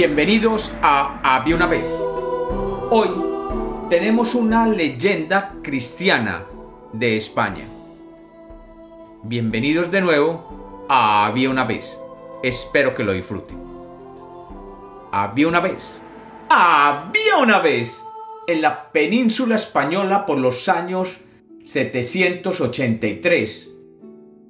Bienvenidos 0.00 0.72
a 0.80 1.20
Había 1.22 1.56
una 1.56 1.66
vez. 1.66 1.86
Hoy 2.88 3.10
tenemos 3.90 4.34
una 4.34 4.66
leyenda 4.66 5.56
cristiana 5.62 6.46
de 6.94 7.18
España. 7.18 7.66
Bienvenidos 9.24 9.90
de 9.90 10.00
nuevo 10.00 10.86
a 10.88 11.26
Había 11.26 11.50
una 11.50 11.64
vez. 11.64 12.00
Espero 12.42 12.94
que 12.94 13.04
lo 13.04 13.12
disfruten. 13.12 13.58
Había 15.12 15.48
una 15.48 15.60
vez. 15.60 16.00
Había 16.48 17.36
una 17.36 17.58
vez 17.58 18.02
en 18.46 18.62
la 18.62 18.90
península 18.92 19.56
española 19.56 20.24
por 20.24 20.38
los 20.38 20.66
años 20.70 21.18
783 21.62 23.70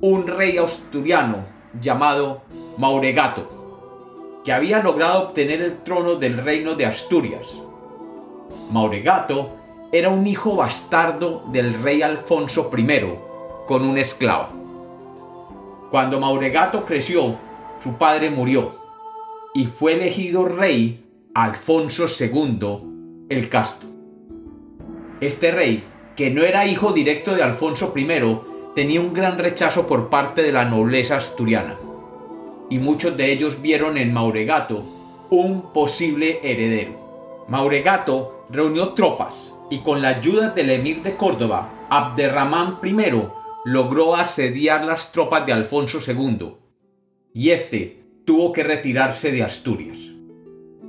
un 0.00 0.28
rey 0.28 0.58
asturiano 0.58 1.44
llamado 1.80 2.44
Mauregato 2.78 3.59
que 4.44 4.52
había 4.52 4.82
logrado 4.82 5.24
obtener 5.24 5.60
el 5.60 5.78
trono 5.78 6.14
del 6.14 6.38
reino 6.38 6.74
de 6.74 6.86
Asturias. 6.86 7.54
Mauregato 8.70 9.56
era 9.92 10.08
un 10.08 10.26
hijo 10.26 10.56
bastardo 10.56 11.44
del 11.48 11.74
rey 11.82 12.02
Alfonso 12.02 12.70
I 12.76 13.14
con 13.66 13.84
una 13.84 14.00
esclava. 14.00 14.50
Cuando 15.90 16.20
Mauregato 16.20 16.84
creció, 16.84 17.36
su 17.82 17.94
padre 17.94 18.30
murió 18.30 18.78
y 19.52 19.66
fue 19.66 19.94
elegido 19.94 20.44
rey 20.44 21.04
Alfonso 21.34 22.06
II 22.06 23.26
el 23.28 23.48
Casto. 23.48 23.86
Este 25.20 25.50
rey, 25.50 25.84
que 26.16 26.30
no 26.30 26.42
era 26.42 26.66
hijo 26.66 26.92
directo 26.92 27.34
de 27.34 27.42
Alfonso 27.42 27.92
I, 27.94 28.06
tenía 28.74 29.00
un 29.00 29.12
gran 29.12 29.38
rechazo 29.38 29.86
por 29.86 30.08
parte 30.08 30.42
de 30.42 30.52
la 30.52 30.64
nobleza 30.64 31.16
asturiana 31.16 31.76
y 32.70 32.78
muchos 32.78 33.16
de 33.16 33.32
ellos 33.32 33.60
vieron 33.60 33.98
en 33.98 34.12
Mauregato 34.12 34.82
un 35.28 35.72
posible 35.72 36.40
heredero. 36.42 37.44
Mauregato 37.48 38.44
reunió 38.48 38.90
tropas 38.90 39.52
y 39.70 39.78
con 39.78 40.00
la 40.00 40.08
ayuda 40.08 40.50
del 40.50 40.70
emir 40.70 41.02
de 41.02 41.16
Córdoba, 41.16 41.86
Abderramán 41.90 42.78
I, 42.82 43.22
logró 43.64 44.14
asediar 44.14 44.84
las 44.84 45.12
tropas 45.12 45.46
de 45.46 45.52
Alfonso 45.52 45.98
II, 46.06 46.54
y 47.32 47.50
éste 47.50 48.04
tuvo 48.24 48.52
que 48.52 48.64
retirarse 48.64 49.30
de 49.30 49.42
Asturias. 49.42 49.98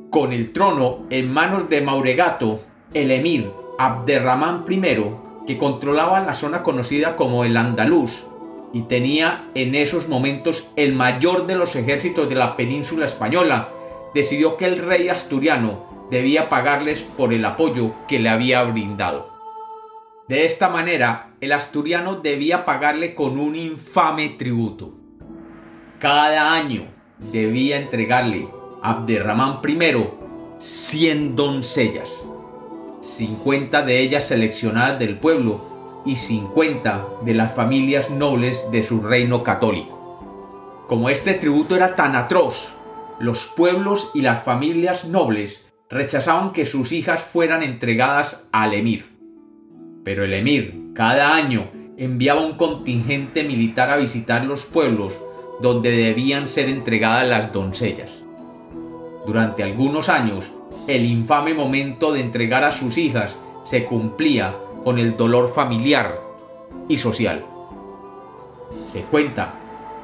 Con 0.10 0.34
el 0.34 0.52
trono 0.52 1.06
en 1.10 1.32
manos 1.32 1.70
de 1.70 1.82
Mauregato, 1.82 2.60
el 2.94 3.12
emir 3.12 3.52
Abderramán 3.78 4.64
I, 4.70 4.82
que 5.46 5.58
controlaba 5.58 6.20
la 6.22 6.34
zona 6.34 6.64
conocida 6.64 7.16
como 7.16 7.46
el 7.46 7.58
Andaluz, 7.58 8.26
y 8.74 8.84
tenía 8.84 9.50
en 9.56 9.76
esos 9.76 10.08
momentos 10.08 10.66
el 10.76 10.94
mayor 10.94 11.48
de 11.48 11.56
los 11.56 11.76
ejércitos 11.76 12.30
de 12.30 12.36
la 12.36 12.56
península 12.56 13.06
española, 13.06 13.70
decidió 14.14 14.58
que 14.58 14.66
el 14.66 14.78
rey 14.78 15.10
asturiano 15.10 16.08
debía 16.10 16.50
pagarles 16.50 17.02
por 17.02 17.34
el 17.34 17.44
apoyo 17.46 17.94
que 18.08 18.20
le 18.20 18.30
había 18.30 18.64
brindado. 18.64 19.32
De 20.28 20.46
esta 20.46 20.70
manera, 20.70 21.32
el 21.42 21.52
asturiano 21.52 22.16
debía 22.16 22.66
pagarle 22.66 23.16
con 23.16 23.38
un 23.40 23.56
infame 23.56 24.30
tributo. 24.30 24.94
Cada 26.00 26.54
año 26.54 26.86
debía 27.32 27.80
entregarle 27.80 28.48
a 28.82 28.92
Abderramán 28.92 29.60
I 29.68 30.06
100 30.60 31.36
doncellas, 31.36 32.10
50 33.04 33.82
de 33.84 34.00
ellas 34.00 34.28
seleccionadas 34.28 35.00
del 35.00 35.18
pueblo 35.18 35.71
y 36.06 36.16
50 36.16 37.08
de 37.24 37.34
las 37.34 37.54
familias 37.54 38.10
nobles 38.10 38.66
de 38.72 38.84
su 38.84 39.02
reino 39.02 39.44
católico. 39.44 40.86
Como 40.88 41.10
este 41.10 41.34
tributo 41.34 41.76
era 41.76 41.96
tan 41.96 42.16
atroz, 42.16 42.74
los 43.20 43.46
pueblos 43.46 44.12
y 44.14 44.22
las 44.22 44.44
familias 44.44 45.06
nobles 45.06 45.64
rechazaban 45.90 46.54
que 46.54 46.66
sus 46.66 46.92
hijas 46.92 47.22
fueran 47.22 47.64
entregadas 47.64 48.48
al 48.52 48.74
emir. 48.74 49.10
Pero 50.04 50.26
el 50.26 50.34
emir 50.34 50.92
cada 50.94 51.36
año 51.36 51.70
enviaba 51.98 52.42
un 52.42 52.54
contingente 52.54 53.44
militar 53.44 53.90
a 53.90 53.98
visitar 53.98 54.46
los 54.46 54.66
pueblos 54.66 55.14
donde 55.62 55.92
debían 55.92 56.48
ser 56.48 56.68
entregadas 56.68 57.28
las 57.28 57.54
doncellas. 57.54 58.10
Durante 59.28 59.64
algunos 59.64 60.10
años, 60.10 60.50
el 60.88 61.06
infame 61.06 61.54
momento 61.54 62.12
de 62.12 62.22
entregar 62.22 62.64
a 62.64 62.72
sus 62.72 62.98
hijas 62.98 63.36
se 63.64 63.86
cumplía 63.86 64.56
con 64.84 65.00
el 65.00 65.18
dolor 65.18 65.54
familiar 65.54 66.20
y 66.88 66.98
social. 66.98 67.44
Se 68.92 69.02
cuenta 69.04 69.56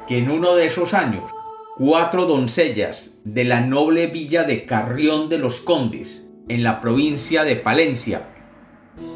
que 0.07 0.17
en 0.17 0.29
uno 0.29 0.55
de 0.55 0.67
esos 0.67 0.93
años, 0.93 1.29
cuatro 1.77 2.25
doncellas 2.25 3.09
de 3.23 3.43
la 3.43 3.61
noble 3.61 4.07
villa 4.07 4.43
de 4.43 4.65
Carrión 4.65 5.29
de 5.29 5.38
los 5.38 5.59
Condes, 5.59 6.25
en 6.47 6.63
la 6.63 6.79
provincia 6.79 7.43
de 7.43 7.57
Palencia, 7.57 8.27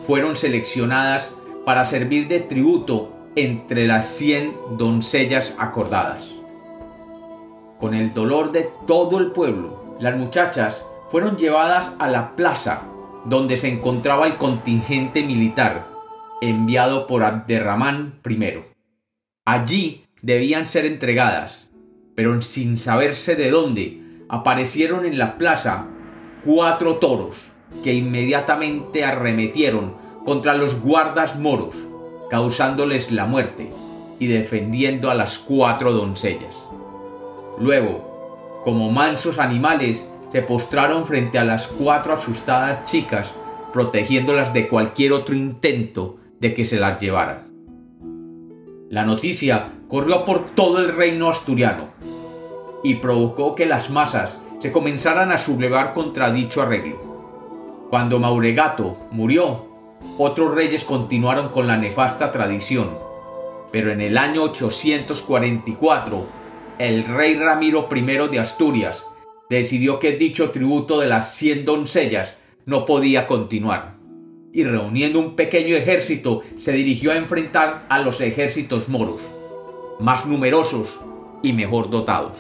fueron 0.06 0.36
seleccionadas 0.36 1.30
para 1.66 1.86
servir 1.86 2.28
de 2.28 2.42
tributo 2.42 3.14
entre 3.36 3.88
las 3.88 4.08
100 4.08 4.78
doncellas 4.78 5.54
acordadas. 5.58 6.26
Con 7.80 7.94
el 7.94 8.14
dolor 8.14 8.52
de 8.52 8.70
todo 8.86 9.18
el 9.20 9.32
pueblo, 9.32 9.96
las 10.00 10.16
muchachas 10.18 10.84
fueron 11.10 11.38
llevadas 11.38 11.96
a 12.00 12.10
la 12.10 12.36
plaza 12.36 12.84
donde 13.26 13.58
se 13.58 13.70
encontraba 13.70 14.28
el 14.28 14.38
contingente 14.38 15.24
militar 15.24 15.88
enviado 16.42 17.06
por 17.06 17.24
Abderramán 17.24 18.20
I. 18.28 18.64
Allí 19.46 20.06
debían 20.22 20.68
ser 20.68 20.86
entregadas, 20.86 21.68
pero 22.16 22.42
sin 22.42 22.78
saberse 22.78 23.36
de 23.36 23.52
dónde, 23.52 24.02
aparecieron 24.28 25.06
en 25.06 25.18
la 25.18 25.38
plaza 25.38 25.88
cuatro 26.44 26.96
toros 26.98 27.36
que 27.84 27.94
inmediatamente 27.94 29.04
arremetieron 29.04 29.96
contra 30.26 30.56
los 30.56 30.80
guardas 30.82 31.38
moros, 31.38 31.76
causándoles 32.30 33.12
la 33.12 33.26
muerte 33.26 33.72
y 34.20 34.28
defendiendo 34.28 35.10
a 35.10 35.16
las 35.16 35.40
cuatro 35.40 35.92
doncellas. 35.92 36.56
Luego, 37.60 38.38
como 38.64 38.92
mansos 38.92 39.40
animales, 39.40 40.08
se 40.32 40.42
postraron 40.42 41.06
frente 41.06 41.40
a 41.40 41.44
las 41.44 41.68
cuatro 41.68 42.14
asustadas 42.14 42.90
chicas, 42.90 43.34
protegiéndolas 43.74 44.54
de 44.54 44.68
cualquier 44.68 45.14
otro 45.14 45.36
intento 45.36 46.18
de 46.40 46.54
que 46.54 46.66
se 46.66 46.80
las 46.80 47.00
llevaran. 47.00 47.52
La 48.90 49.06
noticia 49.06 49.74
corrió 49.88 50.26
por 50.26 50.56
todo 50.56 50.80
el 50.80 50.96
reino 50.96 51.30
asturiano 51.30 51.90
y 52.84 52.96
provocó 52.96 53.56
que 53.56 53.66
las 53.66 53.90
masas 53.90 54.40
se 54.60 54.72
comenzaran 54.72 55.32
a 55.32 55.38
sublevar 55.38 55.94
contra 55.94 56.32
dicho 56.32 56.62
arreglo. 56.62 57.00
Cuando 57.90 58.20
Mauregato 58.20 58.98
murió, 59.12 59.66
otros 60.18 60.56
reyes 60.56 60.84
continuaron 60.84 61.50
con 61.50 61.68
la 61.68 61.78
nefasta 61.78 62.32
tradición, 62.32 62.90
pero 63.72 63.92
en 63.92 64.02
el 64.02 64.18
año 64.18 64.44
844, 64.44 66.26
el 66.80 67.04
rey 67.06 67.36
Ramiro 67.36 67.88
I 67.94 68.02
de 68.30 68.40
Asturias 68.40 69.06
decidió 69.58 70.00
que 70.00 70.14
dicho 70.14 70.52
tributo 70.52 71.00
de 71.00 71.08
las 71.08 71.36
cien 71.36 71.66
doncellas 71.66 72.36
no 72.66 72.86
podía 72.86 73.28
continuar, 73.28 73.96
y 74.54 74.64
reuniendo 74.64 75.20
un 75.20 75.36
pequeño 75.36 75.76
ejército 75.76 76.42
se 76.58 76.72
dirigió 76.72 77.12
a 77.12 77.18
enfrentar 77.18 77.86
a 77.90 78.00
los 78.00 78.22
ejércitos 78.22 78.88
moros, 78.88 79.20
más 80.00 80.26
numerosos 80.26 81.00
y 81.44 81.54
mejor 81.54 81.90
dotados. 81.90 82.38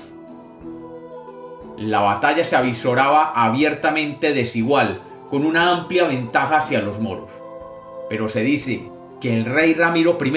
La 1.77 1.99
batalla 1.99 2.43
se 2.43 2.55
avisoraba 2.55 3.31
abiertamente 3.35 4.33
desigual, 4.33 5.01
con 5.27 5.45
una 5.45 5.71
amplia 5.71 6.05
ventaja 6.05 6.57
hacia 6.57 6.81
los 6.81 6.99
moros. 6.99 7.31
Pero 8.09 8.29
se 8.29 8.43
dice 8.43 8.83
que 9.19 9.33
el 9.33 9.45
rey 9.45 9.73
Ramiro 9.73 10.17
I 10.23 10.31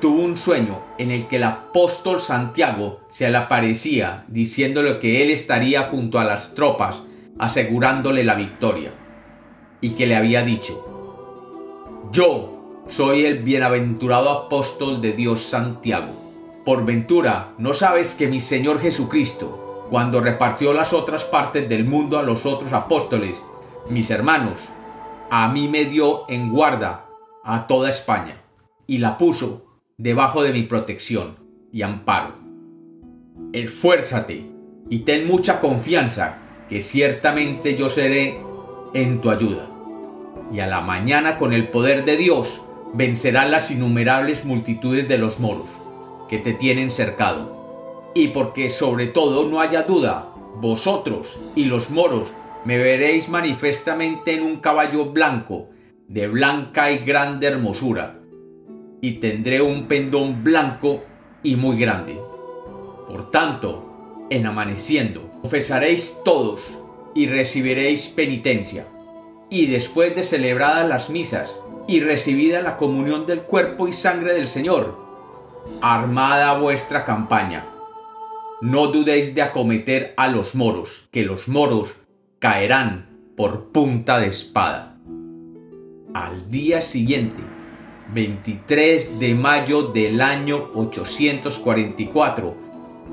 tuvo 0.00 0.22
un 0.22 0.36
sueño 0.36 0.80
en 0.98 1.10
el 1.10 1.26
que 1.26 1.36
el 1.36 1.44
apóstol 1.44 2.20
Santiago 2.20 3.00
se 3.10 3.30
le 3.30 3.36
aparecía 3.36 4.24
diciéndole 4.28 4.98
que 4.98 5.22
él 5.22 5.30
estaría 5.30 5.84
junto 5.84 6.18
a 6.18 6.24
las 6.24 6.54
tropas 6.54 7.02
asegurándole 7.38 8.24
la 8.24 8.34
victoria 8.34 8.92
y 9.80 9.90
que 9.90 10.06
le 10.06 10.16
había 10.16 10.42
dicho, 10.42 10.84
yo 12.12 12.52
soy 12.88 13.26
el 13.26 13.42
bienaventurado 13.42 14.30
apóstol 14.30 15.00
de 15.00 15.12
Dios 15.12 15.42
Santiago. 15.42 16.08
Por 16.64 16.84
ventura, 16.84 17.52
¿no 17.58 17.74
sabes 17.74 18.14
que 18.14 18.26
mi 18.26 18.40
Señor 18.40 18.80
Jesucristo, 18.80 19.86
cuando 19.90 20.20
repartió 20.20 20.72
las 20.72 20.92
otras 20.92 21.24
partes 21.24 21.68
del 21.68 21.84
mundo 21.84 22.18
a 22.18 22.22
los 22.22 22.46
otros 22.46 22.72
apóstoles, 22.72 23.42
mis 23.90 24.10
hermanos, 24.10 24.58
a 25.30 25.48
mí 25.48 25.68
me 25.68 25.84
dio 25.84 26.24
en 26.28 26.50
guarda 26.52 27.06
a 27.44 27.66
toda 27.66 27.90
España 27.90 28.42
y 28.86 28.98
la 28.98 29.18
puso 29.18 29.65
debajo 29.98 30.42
de 30.42 30.52
mi 30.52 30.62
protección 30.62 31.36
y 31.72 31.80
amparo. 31.80 32.34
Esfuérzate 33.54 34.44
y 34.90 34.98
ten 35.00 35.26
mucha 35.26 35.60
confianza 35.60 36.38
que 36.68 36.82
ciertamente 36.82 37.76
yo 37.76 37.88
seré 37.88 38.38
en 38.92 39.22
tu 39.22 39.30
ayuda. 39.30 39.70
Y 40.52 40.60
a 40.60 40.66
la 40.66 40.82
mañana 40.82 41.38
con 41.38 41.54
el 41.54 41.68
poder 41.68 42.04
de 42.04 42.18
Dios 42.18 42.60
vencerás 42.92 43.50
las 43.50 43.70
innumerables 43.70 44.44
multitudes 44.44 45.08
de 45.08 45.16
los 45.16 45.40
moros 45.40 45.68
que 46.28 46.38
te 46.38 46.52
tienen 46.52 46.90
cercado. 46.90 48.04
Y 48.14 48.28
porque 48.28 48.68
sobre 48.68 49.06
todo 49.06 49.48
no 49.48 49.60
haya 49.60 49.82
duda 49.84 50.28
vosotros 50.56 51.38
y 51.54 51.64
los 51.64 51.88
moros 51.88 52.32
me 52.66 52.76
veréis 52.76 53.30
manifestamente 53.30 54.34
en 54.34 54.42
un 54.42 54.56
caballo 54.56 55.06
blanco, 55.06 55.70
de 56.06 56.28
blanca 56.28 56.92
y 56.92 56.98
grande 56.98 57.46
hermosura, 57.46 58.20
y 59.00 59.12
tendré 59.20 59.60
un 59.60 59.86
pendón 59.86 60.42
blanco 60.42 61.04
y 61.42 61.56
muy 61.56 61.78
grande. 61.78 62.18
Por 63.08 63.30
tanto, 63.30 64.26
en 64.30 64.46
amaneciendo, 64.46 65.30
confesaréis 65.40 66.18
todos 66.24 66.78
y 67.14 67.26
recibiréis 67.26 68.08
penitencia. 68.08 68.86
Y 69.48 69.66
después 69.66 70.14
de 70.16 70.24
celebradas 70.24 70.88
las 70.88 71.08
misas 71.08 71.50
y 71.86 72.00
recibida 72.00 72.62
la 72.62 72.76
comunión 72.76 73.26
del 73.26 73.42
cuerpo 73.42 73.86
y 73.86 73.92
sangre 73.92 74.34
del 74.34 74.48
Señor, 74.48 74.98
armada 75.80 76.58
vuestra 76.58 77.04
campaña. 77.04 77.66
No 78.60 78.88
dudéis 78.88 79.34
de 79.34 79.42
acometer 79.42 80.14
a 80.16 80.28
los 80.28 80.54
moros, 80.54 81.08
que 81.12 81.22
los 81.22 81.46
moros 81.46 81.90
caerán 82.38 83.32
por 83.36 83.66
punta 83.70 84.18
de 84.18 84.28
espada. 84.28 84.98
Al 86.14 86.50
día 86.50 86.80
siguiente, 86.80 87.42
23 88.12 89.18
de 89.18 89.34
mayo 89.34 89.82
del 89.82 90.20
año 90.20 90.70
844, 90.74 92.54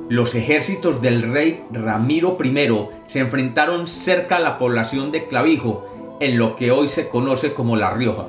los 0.10 0.36
ejércitos 0.36 1.02
del 1.02 1.24
rey 1.24 1.60
Ramiro 1.72 2.38
I 2.44 2.56
se 3.08 3.20
enfrentaron 3.20 3.88
cerca 3.88 4.38
a 4.38 4.40
la 4.40 4.58
población 4.58 5.12
de 5.12 5.28
Clavijo, 5.28 6.18
en 6.20 6.38
lo 6.38 6.56
que 6.56 6.72
hoy 6.72 6.88
se 6.88 7.10
conoce 7.10 7.54
como 7.54 7.76
La 7.76 7.92
Rioja. 7.92 8.28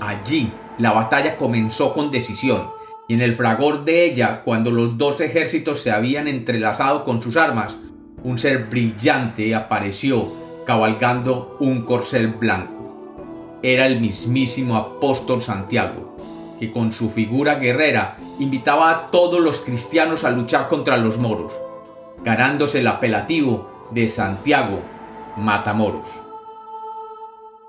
Allí 0.00 0.50
la 0.78 0.92
batalla 0.92 1.36
comenzó 1.36 1.92
con 1.92 2.10
decisión, 2.10 2.70
y 3.08 3.14
en 3.14 3.20
el 3.20 3.34
fragor 3.34 3.84
de 3.84 4.04
ella, 4.04 4.42
cuando 4.44 4.70
los 4.70 4.96
dos 4.98 5.20
ejércitos 5.20 5.80
se 5.80 5.90
habían 5.90 6.28
entrelazado 6.28 7.04
con 7.04 7.22
sus 7.22 7.36
armas, 7.36 7.76
un 8.22 8.38
ser 8.38 8.64
brillante 8.64 9.54
apareció 9.54 10.28
cabalgando 10.66 11.56
un 11.60 11.82
corcel 11.82 12.28
blanco. 12.28 12.77
Era 13.62 13.86
el 13.86 14.00
mismísimo 14.00 14.76
apóstol 14.76 15.42
Santiago, 15.42 16.16
que 16.60 16.70
con 16.70 16.92
su 16.92 17.10
figura 17.10 17.56
guerrera 17.56 18.16
invitaba 18.38 18.90
a 18.90 19.10
todos 19.10 19.40
los 19.40 19.58
cristianos 19.58 20.22
a 20.22 20.30
luchar 20.30 20.68
contra 20.68 20.96
los 20.96 21.18
moros, 21.18 21.52
ganándose 22.22 22.80
el 22.80 22.86
apelativo 22.86 23.84
de 23.90 24.06
Santiago 24.06 24.80
Matamoros. 25.36 26.06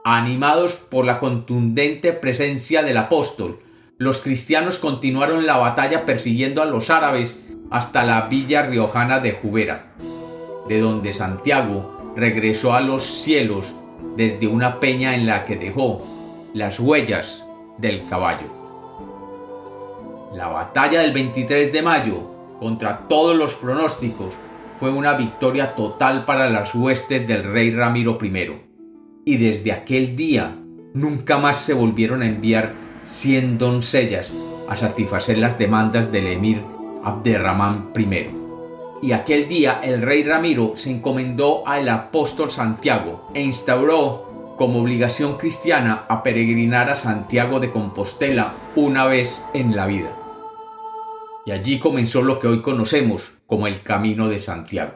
Animados 0.03 0.75
por 0.75 1.05
la 1.05 1.19
contundente 1.19 2.13
presencia 2.13 2.83
del 2.83 2.97
apóstol, 2.97 3.59
los 3.97 4.19
cristianos 4.19 4.77
continuaron 4.77 5.45
la 5.45 5.57
batalla 5.57 6.05
persiguiendo 6.05 6.61
a 6.61 6.65
los 6.65 6.89
árabes 6.89 7.39
hasta 7.71 8.03
la 8.03 8.27
villa 8.27 8.61
riojana 8.63 9.19
de 9.19 9.33
Jubera, 9.33 9.93
de 10.67 10.79
donde 10.79 11.13
Santiago 11.13 12.13
regresó 12.15 12.73
a 12.73 12.81
los 12.81 13.03
cielos 13.03 13.65
desde 14.15 14.47
una 14.47 14.79
peña 14.79 15.15
en 15.15 15.25
la 15.25 15.45
que 15.45 15.55
dejó 15.55 16.01
las 16.53 16.79
huellas 16.79 17.43
del 17.77 18.05
caballo. 18.07 18.47
La 20.33 20.47
batalla 20.47 21.01
del 21.01 21.13
23 21.13 21.71
de 21.73 21.81
mayo, 21.81 22.31
contra 22.59 23.07
todos 23.07 23.35
los 23.35 23.53
pronósticos, 23.55 24.33
fue 24.79 24.91
una 24.91 25.13
victoria 25.13 25.75
total 25.75 26.25
para 26.25 26.49
las 26.49 26.73
huestes 26.73 27.27
del 27.27 27.43
rey 27.43 27.71
Ramiro 27.71 28.17
I. 28.21 28.51
Y 29.25 29.37
desde 29.37 29.71
aquel 29.71 30.15
día 30.15 30.55
nunca 30.93 31.37
más 31.37 31.57
se 31.59 31.73
volvieron 31.73 32.21
a 32.21 32.27
enviar 32.27 32.73
100 33.03 33.57
doncellas 33.57 34.31
a 34.69 34.75
satisfacer 34.75 35.37
las 35.37 35.57
demandas 35.57 36.11
del 36.11 36.27
emir 36.27 36.63
Abderramán 37.03 37.91
I. 37.97 38.38
Y 39.01 39.13
aquel 39.13 39.47
día 39.47 39.79
el 39.83 40.01
rey 40.01 40.23
Ramiro 40.23 40.73
se 40.75 40.91
encomendó 40.91 41.67
al 41.67 41.87
apóstol 41.89 42.51
Santiago 42.51 43.29
e 43.33 43.41
instauró 43.41 44.55
como 44.57 44.81
obligación 44.81 45.37
cristiana 45.37 46.03
a 46.09 46.21
peregrinar 46.21 46.89
a 46.89 46.95
Santiago 46.95 47.59
de 47.59 47.71
Compostela 47.71 48.53
una 48.75 49.05
vez 49.05 49.41
en 49.53 49.75
la 49.75 49.87
vida 49.87 50.13
y 51.49 51.51
allí 51.51 51.79
comenzó 51.79 52.21
lo 52.21 52.37
que 52.37 52.47
hoy 52.47 52.61
conocemos 52.61 53.31
como 53.47 53.65
el 53.65 53.81
Camino 53.81 54.27
de 54.27 54.37
Santiago. 54.37 54.93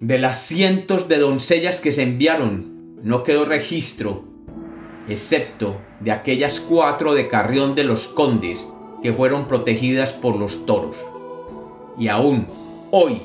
De 0.00 0.18
las 0.18 0.42
cientos 0.42 1.06
de 1.06 1.18
doncellas 1.18 1.78
que 1.78 1.92
se 1.92 2.02
enviaron, 2.02 2.96
no 3.04 3.22
quedó 3.22 3.44
registro, 3.44 4.24
excepto 5.08 5.80
de 6.00 6.10
aquellas 6.10 6.58
cuatro 6.58 7.14
de 7.14 7.28
Carrión 7.28 7.76
de 7.76 7.84
los 7.84 8.08
Condes 8.08 8.66
que 9.04 9.12
fueron 9.12 9.46
protegidas 9.46 10.12
por 10.12 10.36
los 10.36 10.66
toros. 10.66 10.96
Y 11.96 12.08
aún 12.08 12.48
hoy, 12.90 13.22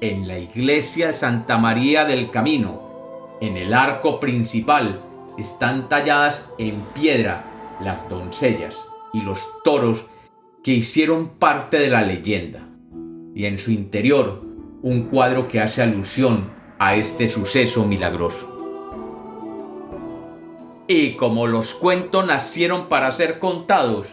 en 0.00 0.28
la 0.28 0.38
iglesia 0.38 1.12
Santa 1.12 1.58
María 1.58 2.04
del 2.04 2.30
Camino, 2.30 3.28
en 3.40 3.56
el 3.56 3.74
arco 3.74 4.20
principal, 4.20 5.00
están 5.38 5.88
talladas 5.88 6.48
en 6.58 6.80
piedra 6.94 7.44
las 7.80 8.08
doncellas 8.08 8.76
y 9.12 9.20
los 9.20 9.40
toros 9.64 10.04
que 10.62 10.72
hicieron 10.72 11.30
parte 11.30 11.78
de 11.78 11.88
la 11.88 12.02
leyenda, 12.02 12.68
y 13.34 13.46
en 13.46 13.58
su 13.58 13.72
interior 13.72 14.42
un 14.82 15.04
cuadro 15.04 15.48
que 15.48 15.60
hace 15.60 15.82
alusión 15.82 16.50
a 16.78 16.94
este 16.94 17.28
suceso 17.28 17.84
milagroso. 17.84 18.48
Y 20.86 21.12
como 21.12 21.46
los 21.46 21.74
cuentos 21.74 22.26
nacieron 22.26 22.88
para 22.88 23.10
ser 23.12 23.38
contados, 23.38 24.08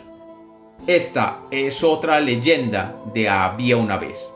esta 0.88 1.42
es 1.52 1.84
otra 1.84 2.20
leyenda 2.20 2.96
de 3.14 3.28
había 3.28 3.78
una 3.78 3.98
vez. 3.98 4.28